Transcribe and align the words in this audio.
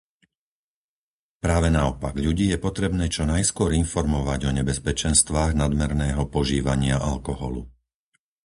Práve 1.45 1.69
naopak, 1.77 2.13
ľudí 2.25 2.45
je 2.49 2.57
potrebné 2.67 3.05
čo 3.15 3.23
najskôr 3.33 3.69
informovať 3.83 4.39
o 4.49 4.55
nebezpečenstvách 4.59 5.51
nadmerného 5.63 6.23
požívania 6.35 6.95
alkoholu. 7.11 7.63